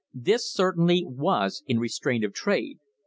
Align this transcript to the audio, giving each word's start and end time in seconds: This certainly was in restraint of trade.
This 0.15 0.51
certainly 0.51 1.03
was 1.05 1.61
in 1.67 1.77
restraint 1.77 2.23
of 2.23 2.33
trade. 2.33 2.79